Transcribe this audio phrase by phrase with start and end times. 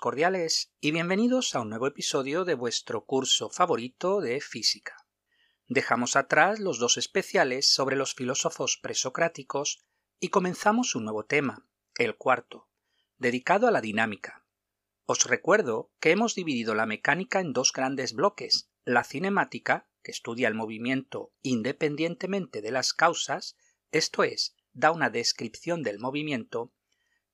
[0.00, 4.94] Cordiales y bienvenidos a un nuevo episodio de vuestro curso favorito de física.
[5.66, 9.84] Dejamos atrás los dos especiales sobre los filósofos presocráticos
[10.20, 11.66] y comenzamos un nuevo tema,
[11.96, 12.68] el cuarto,
[13.16, 14.46] dedicado a la dinámica.
[15.04, 20.46] Os recuerdo que hemos dividido la mecánica en dos grandes bloques, la cinemática, que estudia
[20.46, 23.56] el movimiento independientemente de las causas,
[23.90, 26.72] esto es, da una descripción del movimiento,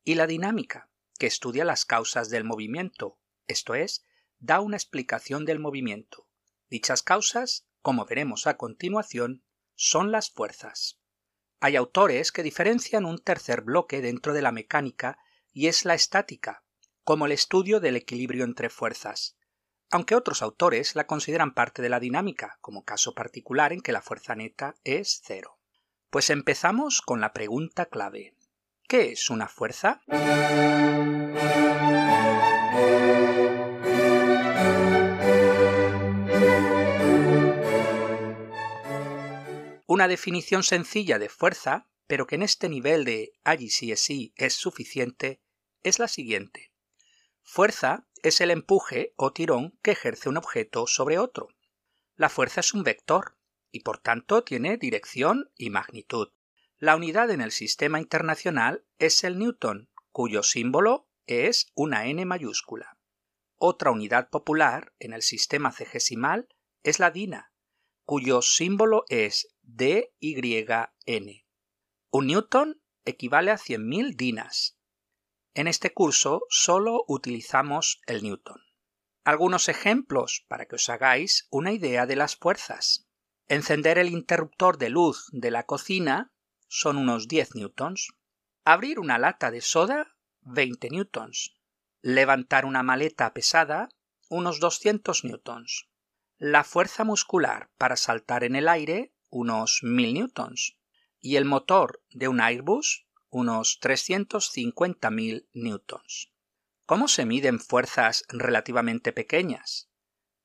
[0.03, 4.05] y la dinámica, que estudia las causas del movimiento, esto es,
[4.39, 6.29] da una explicación del movimiento.
[6.69, 11.01] Dichas causas, como veremos a continuación, son las fuerzas.
[11.61, 15.19] Hay autores que diferencian un tercer bloque dentro de la mecánica
[15.53, 16.65] y es la estática,
[17.05, 19.37] como el estudio del equilibrio entre fuerzas,
[19.91, 24.03] aunque otros autores la consideran parte de la dinámica, como caso particular en que la
[24.03, 25.59] fuerza neta es cero.
[26.11, 28.34] Pues empezamos con la pregunta clave.
[28.87, 30.03] ¿Qué es una fuerza?
[39.87, 44.35] Una definición sencilla de fuerza, pero que en este nivel de allí sí es sí
[44.37, 45.41] es suficiente,
[45.83, 46.71] es la siguiente.
[47.43, 51.49] Fuerza es el empuje o tirón que ejerce un objeto sobre otro.
[52.17, 53.39] La fuerza es un vector
[53.71, 56.29] y por tanto tiene dirección y magnitud.
[56.85, 62.99] La unidad en el sistema internacional es el newton, cuyo símbolo es una n mayúscula.
[63.57, 66.47] Otra unidad popular en el sistema cegesimal
[66.83, 67.55] es la dina,
[68.05, 71.47] cuyo símbolo es DYN.
[72.11, 74.79] Un newton equivale a 100.000 dinas.
[75.55, 78.61] En este curso solo utilizamos el newton.
[79.25, 83.09] Algunos ejemplos para que os hagáis una idea de las fuerzas.
[83.49, 86.34] Encender el interruptor de luz de la cocina
[86.69, 88.15] son unos 10 newtons.
[88.65, 91.57] Abrir una lata de soda, 20 newtons.
[92.01, 93.89] Levantar una maleta pesada,
[94.29, 95.89] unos 200 newtons.
[96.39, 100.77] La fuerza muscular para saltar en el aire, unos 1000 newtons.
[101.21, 106.33] Y el motor de un Airbus, unos 350.000 newtons.
[106.87, 109.91] ¿Cómo se miden fuerzas relativamente pequeñas?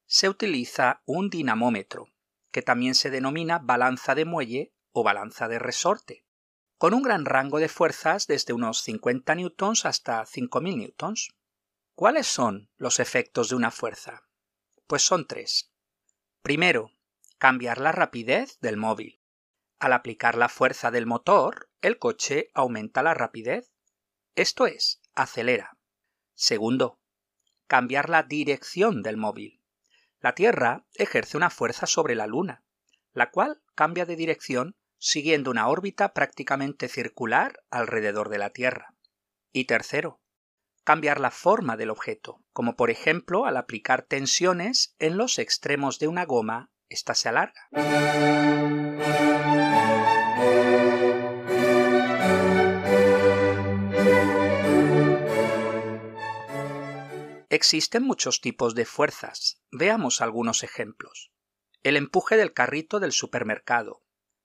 [0.06, 2.14] Se utiliza un dinamómetro,
[2.52, 6.26] que también se denomina balanza de muelle o balanza de resorte,
[6.78, 11.36] con un gran rango de fuerzas desde unos 50 newtons hasta 5000 newtons.
[11.94, 14.24] ¿Cuáles son los efectos de una fuerza?
[14.88, 15.72] Pues son tres.
[16.42, 16.92] Primero,
[17.38, 19.22] cambiar la rapidez del móvil.
[19.80, 23.74] Al aplicar la fuerza del motor, el coche aumenta la rapidez.
[24.36, 25.78] Esto es, acelera.
[26.34, 27.02] Segundo,
[27.68, 29.62] cambiar la dirección del móvil.
[30.22, 32.64] La Tierra ejerce una fuerza sobre la Luna,
[33.12, 38.94] la cual cambia de dirección siguiendo una órbita prácticamente circular alrededor de la Tierra.
[39.52, 40.22] Y tercero,
[40.84, 46.08] cambiar la forma del objeto, como por ejemplo al aplicar tensiones en los extremos de
[46.08, 47.70] una goma, ésta se alarga.
[57.52, 59.62] Existen muchos tipos de fuerzas.
[59.72, 61.32] Veamos algunos ejemplos.
[61.82, 64.04] El empuje del carrito del supermercado,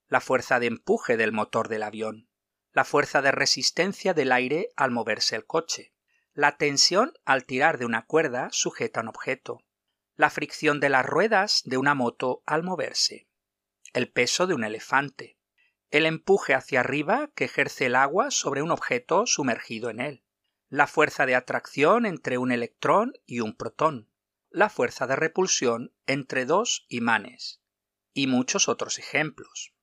[0.09, 2.29] la fuerza de empuje del motor del avión,
[2.73, 5.95] la fuerza de resistencia del aire al moverse el coche,
[6.35, 9.65] la tensión al tirar de una cuerda sujeta a un objeto,
[10.17, 13.29] la fricción de las ruedas de una moto al moverse,
[13.93, 15.39] el peso de un elefante,
[15.91, 20.25] el empuje hacia arriba que ejerce el agua sobre un objeto sumergido en él,
[20.69, 24.11] la fuerza de atracción entre un electrón y un protón,
[24.50, 27.61] la fuerza de repulsión entre dos imanes,
[28.12, 29.74] y muchos otros ejemplos.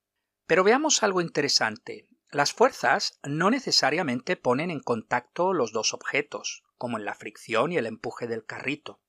[0.51, 2.09] Pero veamos algo interesante.
[2.29, 7.77] Las fuerzas no necesariamente ponen en contacto los dos objetos, como en la fricción y
[7.77, 8.99] el empuje del carrito,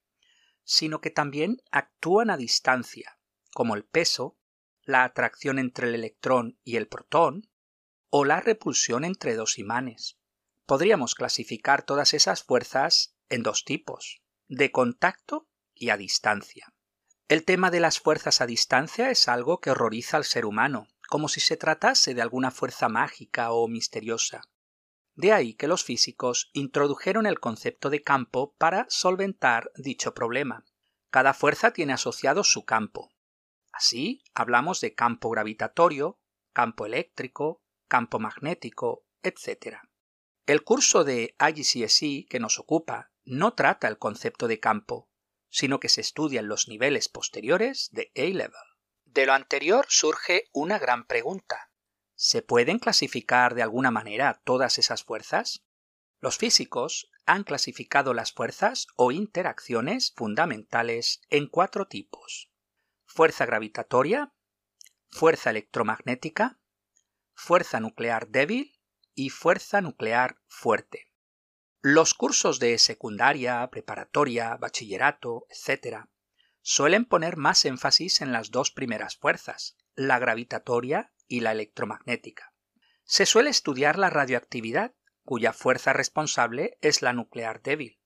[0.62, 3.18] sino que también actúan a distancia,
[3.52, 4.38] como el peso,
[4.84, 7.50] la atracción entre el electrón y el protón,
[8.08, 10.20] o la repulsión entre dos imanes.
[10.64, 16.72] Podríamos clasificar todas esas fuerzas en dos tipos, de contacto y a distancia.
[17.26, 21.28] El tema de las fuerzas a distancia es algo que horroriza al ser humano, como
[21.28, 24.48] si se tratase de alguna fuerza mágica o misteriosa.
[25.14, 30.64] De ahí que los físicos introdujeron el concepto de campo para solventar dicho problema.
[31.10, 33.12] Cada fuerza tiene asociado su campo.
[33.74, 36.18] Así hablamos de campo gravitatorio,
[36.54, 39.80] campo eléctrico, campo magnético, etc.
[40.46, 45.10] El curso de IGCSE que nos ocupa no trata el concepto de campo,
[45.50, 48.71] sino que se estudian los niveles posteriores de A-Level.
[49.12, 51.70] De lo anterior surge una gran pregunta.
[52.14, 55.66] ¿Se pueden clasificar de alguna manera todas esas fuerzas?
[56.20, 62.50] Los físicos han clasificado las fuerzas o interacciones fundamentales en cuatro tipos.
[63.04, 64.32] Fuerza gravitatoria,
[65.10, 66.58] fuerza electromagnética,
[67.34, 68.80] fuerza nuclear débil
[69.14, 71.12] y fuerza nuclear fuerte.
[71.82, 76.06] Los cursos de secundaria, preparatoria, bachillerato, etc.,
[76.62, 82.54] suelen poner más énfasis en las dos primeras fuerzas, la gravitatoria y la electromagnética.
[83.04, 84.94] Se suele estudiar la radioactividad,
[85.24, 88.00] cuya fuerza responsable es la nuclear débil.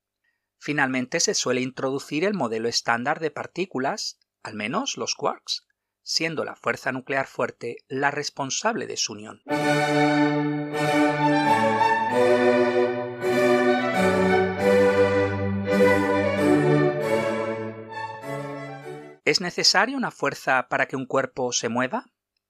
[0.59, 5.67] Finalmente se suele introducir el modelo estándar de partículas, al menos los quarks,
[6.03, 9.43] siendo la fuerza nuclear fuerte la responsable de su unión.
[19.27, 22.07] ¿Es necesaria una fuerza para que un cuerpo se mueva?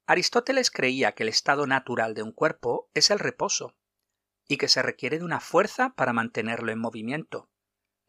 [0.06, 3.74] Aristóteles creía que el estado natural de un cuerpo es el reposo,
[4.46, 7.48] y que se requiere de una fuerza para mantenerlo en movimiento.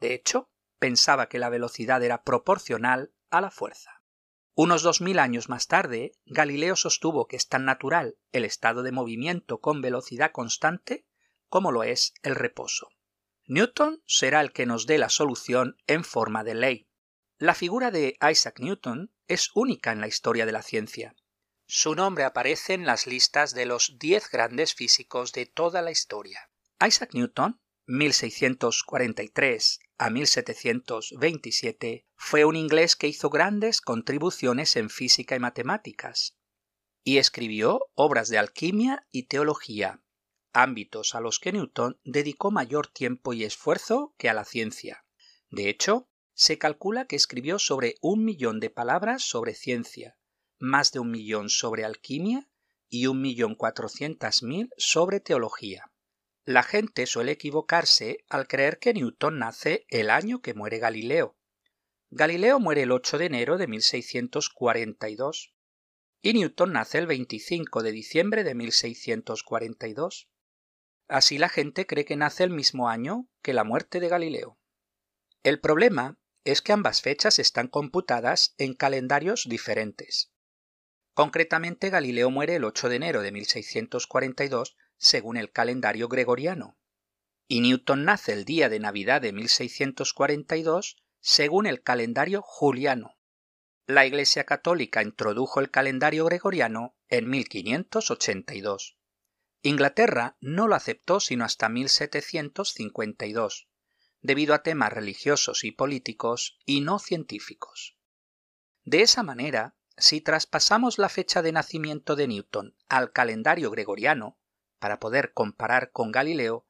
[0.02, 4.04] De hecho, pensaba que la velocidad era proporcional a la fuerza.
[4.54, 8.92] Unos dos mil años más tarde, Galileo sostuvo que es tan natural el estado de
[8.92, 11.08] movimiento con velocidad constante
[11.48, 12.90] como lo es el reposo.
[13.46, 16.87] Newton será el que nos dé la solución en forma de ley.
[17.40, 21.16] La figura de Isaac Newton es única en la historia de la ciencia.
[21.68, 26.50] Su nombre aparece en las listas de los diez grandes físicos de toda la historia.
[26.84, 35.40] Isaac Newton, 1643 a 1727, fue un inglés que hizo grandes contribuciones en física y
[35.40, 36.40] matemáticas,
[37.04, 40.02] y escribió obras de alquimia y teología,
[40.54, 45.06] ámbitos a los que Newton dedicó mayor tiempo y esfuerzo que a la ciencia.
[45.52, 50.20] De hecho, se calcula que escribió sobre un millón de palabras sobre ciencia,
[50.60, 52.48] más de un millón sobre alquimia
[52.90, 55.92] y un millón cuatrocientas mil sobre teología.
[56.46, 61.36] La gente suele equivocarse al creer que Newton nace el año que muere Galileo.
[62.12, 65.56] Galileo muere el 8 de enero de 1642
[66.22, 70.30] y Newton nace el 25 de diciembre de 1642.
[71.08, 74.60] Así la gente cree que nace el mismo año que la muerte de Galileo.
[75.42, 76.20] El problema
[76.52, 80.32] es que ambas fechas están computadas en calendarios diferentes.
[81.14, 86.78] Concretamente, Galileo muere el 8 de enero de 1642 según el calendario gregoriano,
[87.50, 93.18] y Newton nace el día de Navidad de 1642 según el calendario juliano.
[93.86, 98.98] La Iglesia Católica introdujo el calendario gregoriano en 1582.
[99.64, 103.67] Inglaterra no lo aceptó sino hasta 1752
[104.28, 107.98] debido a temas religiosos y políticos y no científicos.
[108.84, 114.38] De esa manera, si traspasamos la fecha de nacimiento de Newton al calendario gregoriano,
[114.80, 116.68] para poder comparar con Galileo,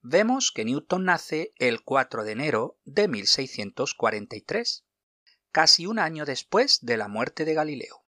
[0.00, 4.86] vemos que Newton nace el 4 de enero de 1643,
[5.50, 8.04] casi un año después de la muerte de Galileo.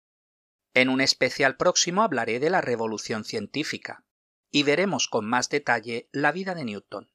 [0.74, 4.04] En un especial próximo hablaré de la revolución científica,
[4.50, 7.10] y veremos con más detalle la vida de Newton.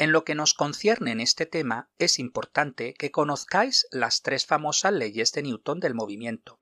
[0.00, 4.92] En lo que nos concierne en este tema, es importante que conozcáis las tres famosas
[4.92, 6.56] leyes de Newton del movimiento.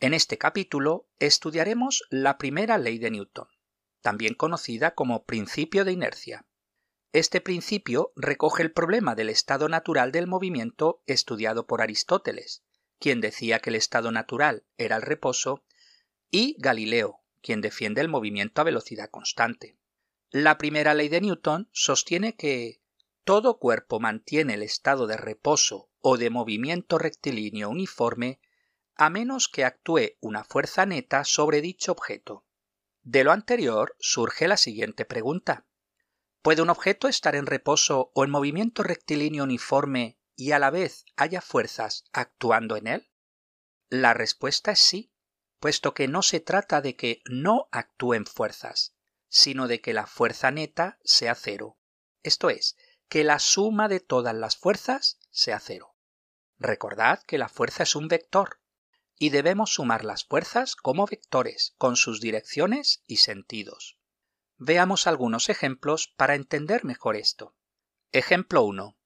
[0.00, 3.48] En este capítulo estudiaremos la primera ley de Newton,
[4.00, 6.46] también conocida como principio de inercia.
[7.12, 12.64] Este principio recoge el problema del estado natural del movimiento estudiado por Aristóteles,
[13.02, 15.64] quien decía que el estado natural era el reposo,
[16.30, 19.76] y Galileo, quien defiende el movimiento a velocidad constante.
[20.30, 22.80] La primera ley de Newton sostiene que
[23.24, 28.40] todo cuerpo mantiene el estado de reposo o de movimiento rectilíneo uniforme
[28.94, 32.46] a menos que actúe una fuerza neta sobre dicho objeto.
[33.02, 35.66] De lo anterior surge la siguiente pregunta.
[36.40, 41.04] ¿Puede un objeto estar en reposo o en movimiento rectilíneo uniforme y a la vez
[41.14, 43.12] haya fuerzas actuando en él?
[43.88, 45.12] La respuesta es sí,
[45.60, 48.96] puesto que no se trata de que no actúen fuerzas,
[49.28, 51.78] sino de que la fuerza neta sea cero,
[52.24, 52.76] esto es,
[53.08, 55.94] que la suma de todas las fuerzas sea cero.
[56.58, 58.60] Recordad que la fuerza es un vector,
[59.16, 63.96] y debemos sumar las fuerzas como vectores, con sus direcciones y sentidos.
[64.56, 67.54] Veamos algunos ejemplos para entender mejor esto.
[68.10, 68.98] Ejemplo 1.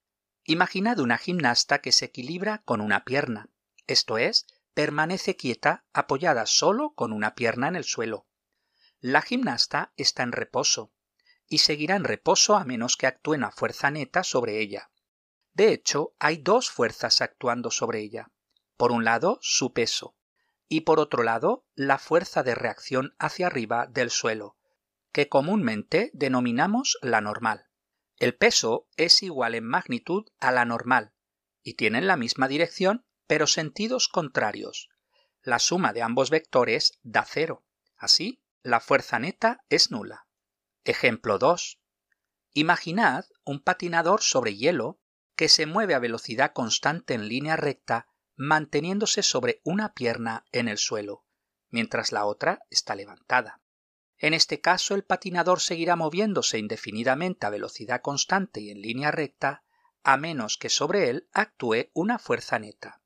[0.49, 3.49] Imaginad una gimnasta que se equilibra con una pierna,
[3.85, 8.27] esto es, permanece quieta apoyada solo con una pierna en el suelo.
[9.01, 10.93] La gimnasta está en reposo,
[11.49, 14.89] y seguirá en reposo a menos que actúe una fuerza neta sobre ella.
[15.51, 18.31] De hecho, hay dos fuerzas actuando sobre ella.
[18.77, 20.15] Por un lado, su peso,
[20.69, 24.55] y por otro lado, la fuerza de reacción hacia arriba del suelo,
[25.11, 27.66] que comúnmente denominamos la normal.
[28.17, 31.13] El peso es igual en magnitud a la normal,
[31.61, 34.89] y tienen la misma dirección, pero sentidos contrarios.
[35.43, 37.63] La suma de ambos vectores da cero.
[37.95, 40.27] Así, la fuerza neta es nula.
[40.83, 41.79] Ejemplo 2.
[42.53, 44.99] Imaginad un patinador sobre hielo
[45.35, 50.77] que se mueve a velocidad constante en línea recta manteniéndose sobre una pierna en el
[50.79, 51.25] suelo,
[51.69, 53.61] mientras la otra está levantada.
[54.19, 59.63] En este caso el patinador seguirá moviéndose indefinidamente a velocidad constante y en línea recta,
[60.03, 63.01] a menos que sobre él actúe una fuerza neta.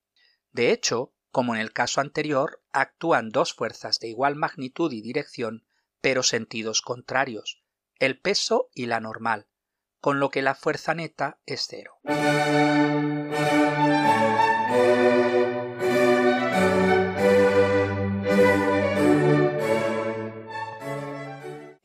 [0.51, 5.65] De hecho, como en el caso anterior, actúan dos fuerzas de igual magnitud y dirección,
[6.01, 7.63] pero sentidos contrarios,
[7.99, 9.47] el peso y la normal,
[9.99, 11.99] con lo que la fuerza neta es cero.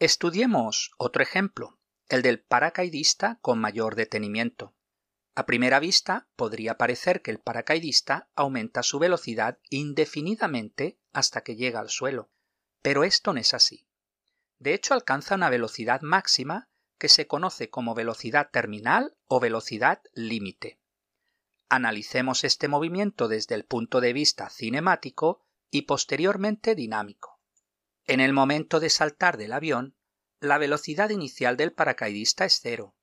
[0.06, 4.72] Estudiemos otro ejemplo, el del paracaidista con mayor detenimiento.
[5.34, 11.80] A primera vista podría parecer que el paracaidista aumenta su velocidad indefinidamente hasta que llega
[11.80, 12.30] al suelo,
[12.82, 13.88] pero esto no es así.
[14.60, 20.78] De hecho alcanza una velocidad máxima que se conoce como velocidad terminal o velocidad límite.
[21.68, 27.40] Analicemos este movimiento desde el punto de vista cinemático y posteriormente dinámico.
[28.08, 29.95] En el momento de saltar del avión,
[30.48, 32.96] la velocidad inicial del paracaidista es cero,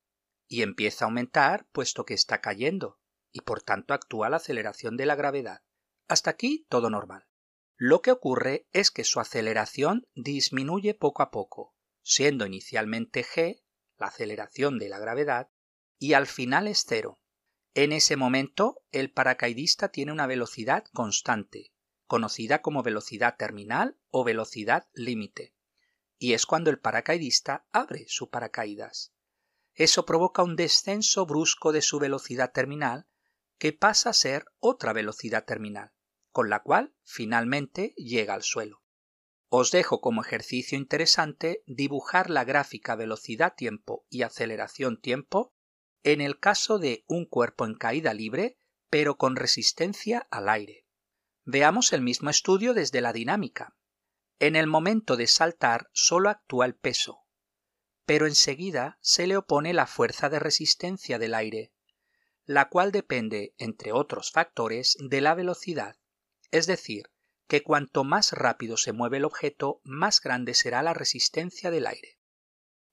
[0.47, 3.00] y empieza a aumentar puesto que está cayendo,
[3.31, 5.63] y por tanto actúa la aceleración de la gravedad.
[6.07, 7.27] Hasta aquí todo normal.
[7.75, 13.63] Lo que ocurre es que su aceleración disminuye poco a poco, siendo inicialmente g,
[13.97, 15.50] la aceleración de la gravedad,
[15.97, 17.19] y al final es cero.
[17.73, 21.73] En ese momento, el paracaidista tiene una velocidad constante,
[22.05, 25.52] conocida como velocidad terminal o velocidad límite,
[26.24, 29.13] y es cuando el paracaidista abre su paracaídas
[29.75, 33.08] eso provoca un descenso brusco de su velocidad terminal
[33.58, 35.94] que pasa a ser otra velocidad terminal,
[36.32, 38.84] con la cual finalmente llega al suelo.
[39.50, 45.53] Os dejo como ejercicio interesante dibujar la gráfica velocidad-tiempo y aceleración-tiempo
[46.03, 48.58] en el caso de un cuerpo en caída libre,
[48.89, 50.86] pero con resistencia al aire.
[51.46, 53.75] Veamos el mismo estudio desde la dinámica.
[54.39, 57.23] En el momento de saltar solo actúa el peso,
[58.05, 61.73] pero enseguida se le opone la fuerza de resistencia del aire,
[62.45, 65.97] la cual depende, entre otros factores, de la velocidad,
[66.51, 67.09] es decir,
[67.47, 72.19] que cuanto más rápido se mueve el objeto, más grande será la resistencia del aire.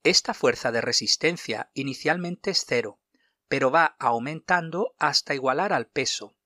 [0.02, 3.00] Esta fuerza de resistencia inicialmente es cero,
[3.49, 6.37] pero va aumentando hasta igualar al peso.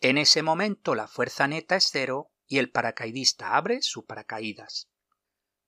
[0.00, 4.90] En ese momento la fuerza neta es cero y el paracaidista abre su paracaídas.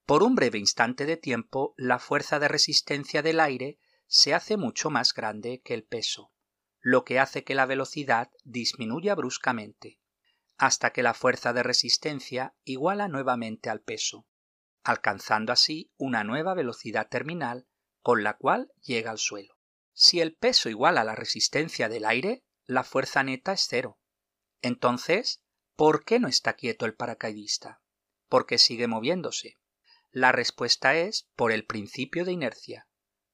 [0.05, 4.89] Por un breve instante de tiempo, la fuerza de resistencia del aire se hace mucho
[4.89, 6.33] más grande que el peso,
[6.81, 10.01] lo que hace que la velocidad disminuya bruscamente,
[10.57, 14.27] hasta que la fuerza de resistencia iguala nuevamente al peso,
[14.83, 17.65] alcanzando así una nueva velocidad terminal
[18.01, 19.55] con la cual llega al suelo.
[19.93, 23.99] Si el peso iguala la resistencia del aire, la fuerza neta es cero.
[24.61, 25.42] Entonces,
[25.75, 27.81] ¿por qué no está quieto el paracaidista?
[28.29, 29.57] Porque sigue moviéndose.
[30.11, 32.87] La respuesta es por el principio de inercia.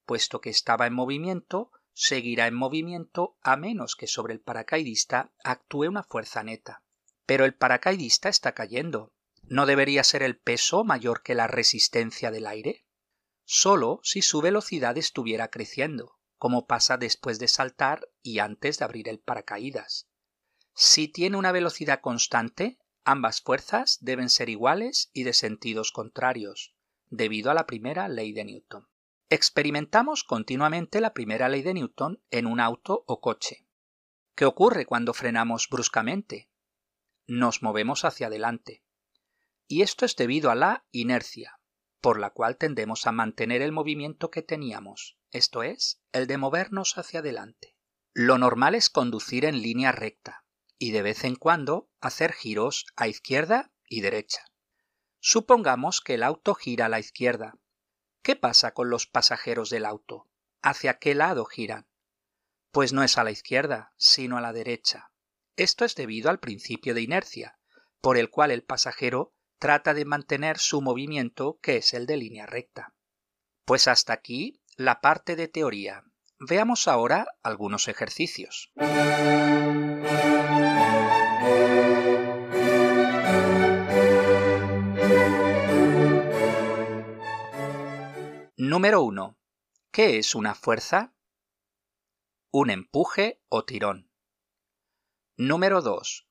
[0.05, 5.87] Puesto que estaba en movimiento, seguirá en movimiento a menos que sobre el paracaidista actúe
[5.87, 6.83] una fuerza neta.
[7.25, 9.13] Pero el paracaidista está cayendo.
[9.43, 12.85] ¿No debería ser el peso mayor que la resistencia del aire?
[13.43, 19.09] Solo si su velocidad estuviera creciendo, como pasa después de saltar y antes de abrir
[19.09, 20.08] el paracaídas.
[20.81, 22.79] Si tiene una velocidad constante,
[23.11, 26.75] Ambas fuerzas deben ser iguales y de sentidos contrarios,
[27.09, 28.87] debido a la primera ley de Newton.
[29.29, 33.65] Experimentamos continuamente la primera ley de Newton en un auto o coche.
[34.35, 36.51] ¿Qué ocurre cuando frenamos bruscamente?
[37.25, 38.83] Nos movemos hacia adelante.
[39.67, 41.59] Y esto es debido a la inercia,
[42.01, 46.95] por la cual tendemos a mantener el movimiento que teníamos, esto es, el de movernos
[46.99, 47.75] hacia adelante.
[48.13, 50.45] Lo normal es conducir en línea recta,
[50.79, 54.45] y de vez en cuando hacer giros a izquierda y derecha.
[55.19, 57.55] Supongamos que el auto gira a la izquierda.
[58.23, 60.29] ¿Qué pasa con los pasajeros del auto?
[60.61, 61.87] ¿Hacia qué lado giran?
[62.71, 65.11] Pues no es a la izquierda, sino a la derecha.
[65.57, 67.59] Esto es debido al principio de inercia,
[67.99, 72.45] por el cual el pasajero trata de mantener su movimiento que es el de línea
[72.45, 72.93] recta.
[73.65, 76.05] Pues hasta aquí la parte de teoría.
[76.41, 78.71] Veamos ahora algunos ejercicios.
[88.55, 89.37] Número 1.
[89.91, 91.13] ¿Qué es una fuerza?
[92.51, 94.09] Un empuje o tirón.
[95.35, 96.25] Número 2.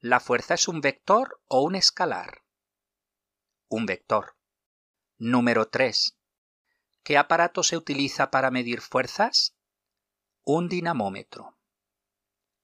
[0.00, 2.44] ¿La fuerza es un vector o un escalar?
[3.70, 4.36] Un vector.
[5.16, 6.18] Número 3.
[7.06, 9.56] ¿Qué aparato se utiliza para medir fuerzas?
[10.42, 11.56] Un dinamómetro.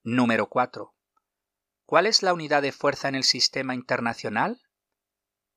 [0.03, 0.97] Número 4.
[1.87, 4.61] ¿Cuál es la unidad de fuerza en el sistema internacional?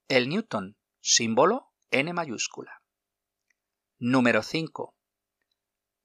[0.08, 2.84] El newton, símbolo N mayúscula.
[3.98, 4.96] Número 5.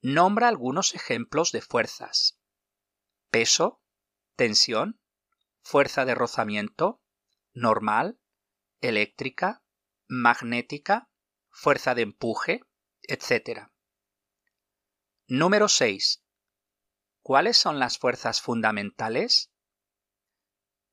[0.01, 2.39] Nombra algunos ejemplos de fuerzas.
[3.29, 3.79] Peso,
[4.35, 4.99] tensión,
[5.61, 6.99] fuerza de rozamiento,
[7.53, 8.19] normal,
[8.79, 9.63] eléctrica,
[10.07, 11.11] magnética,
[11.51, 12.61] fuerza de empuje,
[13.11, 13.67] etc.
[15.27, 16.23] Número 6.
[17.21, 19.51] ¿Cuáles son las fuerzas fundamentales?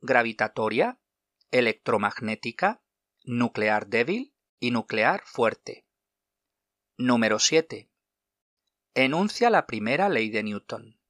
[0.01, 0.99] Gravitatoria,
[1.53, 2.83] electromagnética,
[3.23, 5.87] nuclear débil y nuclear fuerte.
[6.97, 7.89] Número 7.
[8.95, 11.01] Enuncia la primera ley de Newton.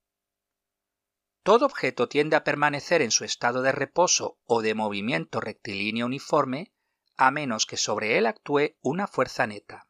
[1.43, 6.75] Todo objeto tiende a permanecer en su estado de reposo o de movimiento rectilíneo uniforme
[7.17, 9.88] a menos que sobre él actúe una fuerza neta.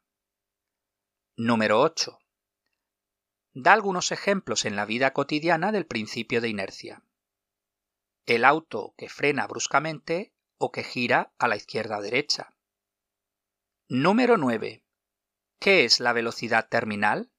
[1.41, 2.19] Número 8.
[3.53, 7.01] Da algunos ejemplos en la vida cotidiana del principio de inercia.
[8.25, 12.53] El auto que frena bruscamente o que gira a la izquierda derecha.
[13.87, 14.83] Número 9.
[15.59, 17.31] ¿Qué es la velocidad terminal?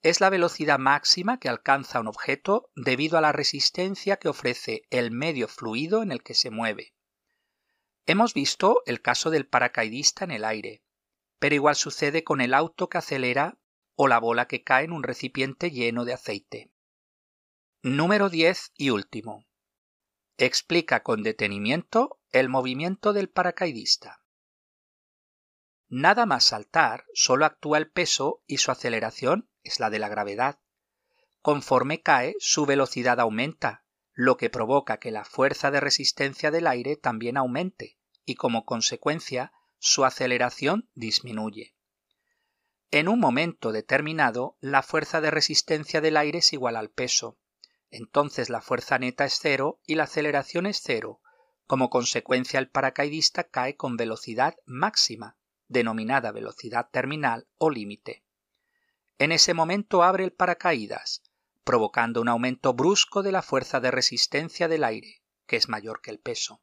[0.00, 5.12] Es la velocidad máxima que alcanza un objeto debido a la resistencia que ofrece el
[5.12, 6.96] medio fluido en el que se mueve.
[8.06, 10.82] Hemos visto el caso del paracaidista en el aire,
[11.42, 13.58] pero igual sucede con el auto que acelera
[13.96, 16.70] o la bola que cae en un recipiente lleno de aceite.
[17.82, 19.44] Número 10 y último.
[20.36, 24.22] Explica con detenimiento el movimiento del paracaidista.
[25.88, 30.60] Nada más saltar, solo actúa el peso y su aceleración es la de la gravedad.
[31.40, 36.94] Conforme cae, su velocidad aumenta, lo que provoca que la fuerza de resistencia del aire
[36.94, 39.52] también aumente y como consecuencia
[39.84, 41.74] su aceleración disminuye.
[42.92, 47.36] En un momento determinado, la fuerza de resistencia del aire es igual al peso.
[47.90, 51.20] Entonces la fuerza neta es cero y la aceleración es cero.
[51.66, 58.24] Como consecuencia el paracaidista cae con velocidad máxima denominada velocidad terminal o límite.
[59.18, 61.24] En ese momento abre el paracaídas,
[61.64, 66.12] provocando un aumento brusco de la fuerza de resistencia del aire, que es mayor que
[66.12, 66.62] el peso,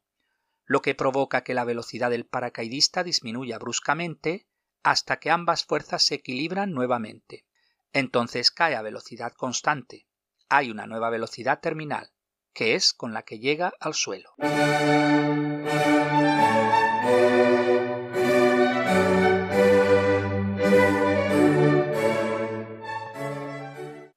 [0.70, 4.46] lo que provoca que la velocidad del paracaidista disminuya bruscamente
[4.84, 7.44] hasta que ambas fuerzas se equilibran nuevamente.
[7.92, 10.06] Entonces cae a velocidad constante.
[10.48, 12.12] Hay una nueva velocidad terminal,
[12.52, 14.30] que es con la que llega al suelo.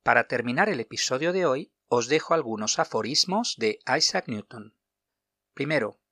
[0.04, 4.76] Para terminar el episodio de hoy, os dejo algunos aforismos de Isaac Newton.
[5.56, 6.03] Primero,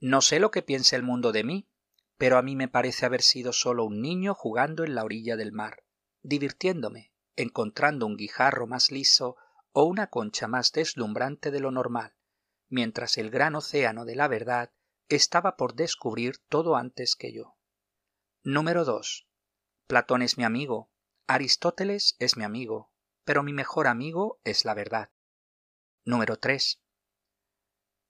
[0.00, 1.68] no sé lo que piense el mundo de mí,
[2.16, 5.52] pero a mí me parece haber sido solo un niño jugando en la orilla del
[5.52, 5.84] mar,
[6.22, 9.36] divirtiéndome, encontrando un guijarro más liso
[9.72, 12.14] o una concha más deslumbrante de lo normal,
[12.68, 14.72] mientras el gran océano de la verdad
[15.08, 17.56] estaba por descubrir todo antes que yo.
[18.42, 19.28] Número 2.
[19.86, 20.90] Platón es mi amigo,
[21.26, 22.90] Aristóteles es mi amigo,
[23.24, 25.10] pero mi mejor amigo es la verdad.
[26.04, 26.80] Número 3.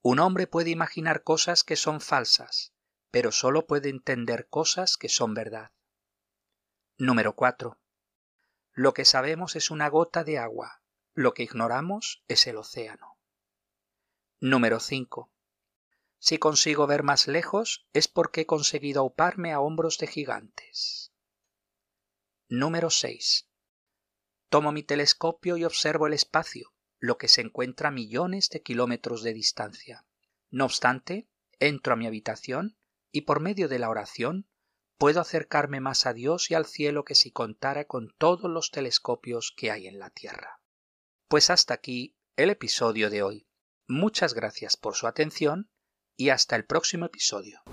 [0.03, 2.73] Un hombre puede imaginar cosas que son falsas,
[3.11, 5.71] pero solo puede entender cosas que son verdad.
[6.97, 7.79] Número 4.
[8.73, 10.81] Lo que sabemos es una gota de agua,
[11.13, 13.19] lo que ignoramos es el océano.
[14.39, 15.31] Número 5.
[16.17, 21.13] Si consigo ver más lejos es porque he conseguido auparme a hombros de gigantes.
[22.47, 23.47] Número 6.
[24.49, 29.23] Tomo mi telescopio y observo el espacio, lo que se encuentra a millones de kilómetros
[29.23, 30.05] de distancia.
[30.51, 31.27] No obstante,
[31.59, 32.77] entro a mi habitación
[33.11, 34.47] y por medio de la oración
[34.97, 39.51] puedo acercarme más a Dios y al cielo que si contara con todos los telescopios
[39.57, 40.61] que hay en la Tierra.
[41.27, 43.47] Pues hasta aquí el episodio de hoy.
[43.87, 45.71] Muchas gracias por su atención
[46.15, 47.63] y hasta el próximo episodio.